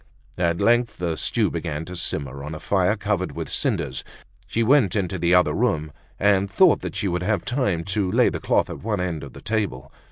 At 0.39 0.59
length 0.59 0.97
the 0.97 1.15
stew 1.15 1.51
began 1.51 1.85
to 1.85 1.95
simmer 1.95 2.43
on 2.43 2.55
a 2.55 2.59
fire 2.59 2.95
covered 2.95 3.33
with 3.33 3.51
cinders. 3.51 4.03
She 4.47 4.63
went 4.63 4.95
into 4.95 5.19
the 5.19 5.35
other 5.35 5.53
room, 5.53 5.91
and 6.19 6.49
thought 6.49 6.95
she 6.95 7.07
would 7.07 7.21
have 7.21 7.45
time 7.45 7.83
to 7.93 8.11
lay 8.11 8.29
the 8.29 8.39
cloth 8.39 8.71
at 8.71 8.81
one 8.81 8.99
end 8.99 9.21
of 9.23 9.33
the 9.33 9.41
table. 9.41 9.91